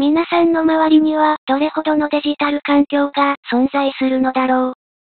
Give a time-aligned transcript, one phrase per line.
[0.00, 4.72] 皆さんの周りにはどれほどのデジタル環境が存在するのだろう。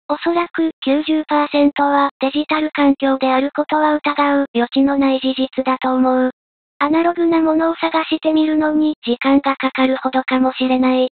[0.09, 6.31] おそらく90%はデジタル環境であることは疑う余地のない事実だと思う。
[6.79, 11.09] アナログなものを探してみるのに時間がかかるほどかもしれない。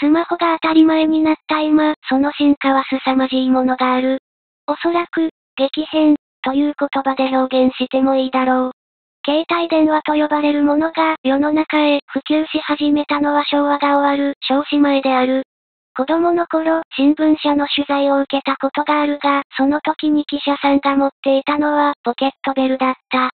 [0.00, 4.18] スマホが当たり前になった今、その進化は凄まじいものがある。
[4.66, 8.81] おそらく、激変、という言葉で表現してもいいだろう。
[9.24, 15.44] 携帯電話と呼ばれるものが世の中へ普及し始めたのは昭和が終わる少子前である。
[15.96, 23.30] 子供の頃、新聞社の取材を受けたことがあるが、その時に記者さんが持っていたのはポケットベルだった。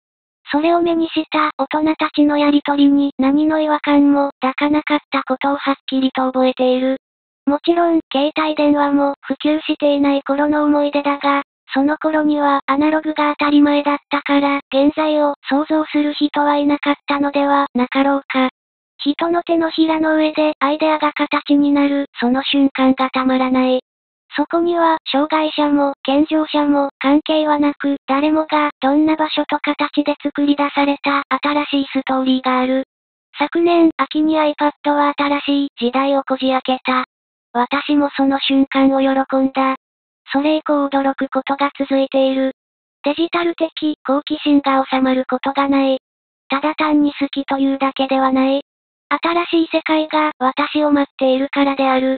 [0.51, 6.97] それを目にした大人たちのやりとりに何の違和感も抱かなかったことをはっきりと覚えている。
[7.45, 18.49] もちろん、携帯電話も普及していない頃の思い出だが、その頃にはアナログが当たり前だったから、現在を想像する人はいなかったのではなかろうか。
[18.99, 23.81] 人の手のひらの上でアイデアが形になる、その瞬間がたまらない。
[24.35, 32.83] そこには、障害者も、健常者も、関係はなく、誰もが、どんな場所と形で作り出された、新しいストーリーがある。
[33.39, 37.05] 昨年、秋に iPad は新しい時代をこじ開けた。
[37.53, 39.75] 私もその瞬間を喜んだ。
[40.31, 42.53] それ以降驚くことが続いている。
[43.03, 45.99] デジタル的好奇心が収まることがない。
[46.49, 48.61] ただ単に好きというだけではない。
[49.09, 52.17] 新しい世界が私を待っているからである。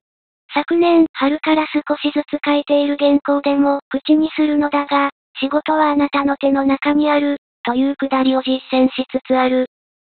[0.54, 9.68] 昨年春から少しずつ書いている原稿でも口にするのだが、仕事はあなたの手の中にある、というくだりを実践しつつある。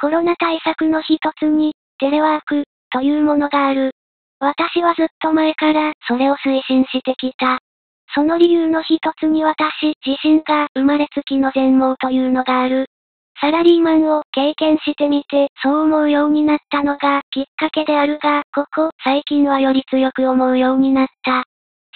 [0.00, 3.90] コロナ対策の一つに、テレワーク、というものがある。
[4.38, 7.58] 私はずっと前から、それを推進してきた。
[8.14, 12.86] その理由の一つに私自身が生まれつきの全盲というのがある。
[13.40, 21.44] サラリーマンを経験してみて、そう思うようになったのがきっかけであるが、ここ最近はより強く思うようになった。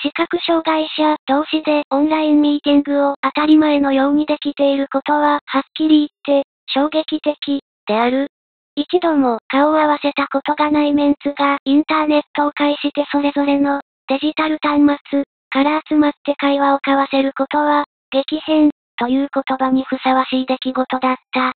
[0.03, 8.29] 視覚障害者同士でオンラインミーティングを当たり前のようにできていることは、はっきり言って、衝撃的、である。
[8.77, 14.81] 一度も顔を合わせたことがないメンツがインターネットを介してそれぞれのデジタル端
[15.11, 15.25] 末
[15.55, 21.53] から集まって会話を交わせることは、激変、という言葉にふさわしい出来事だった。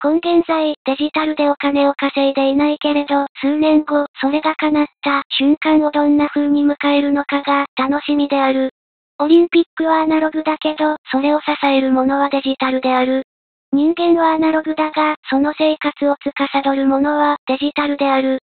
[0.00, 8.70] 今現在、デジタルでお金を稼いでいないけれど、数年後、それが叶った瞬間をどんな風に迎えるのかが楽しみである。
[9.18, 13.24] オリンピックはアナログだけど、それを支えるものはデジタルである。
[13.72, 18.38] 人間はアナログだが、その生活を司るものはデジタルである。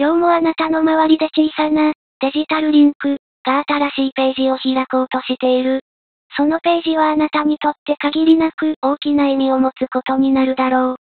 [0.00, 5.80] 今日もあなたの周りで小さなデジタルリンクが新しいページを開こうとしている。
[6.36, 10.96] そのページはあなたにとって限りなく大きな意味を持つことになるだろう。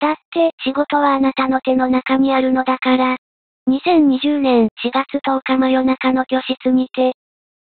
[0.00, 3.16] だって、仕事はあなたの手の中にあるのだから。
[3.68, 7.12] 2020年4月10日真夜中の居室にて、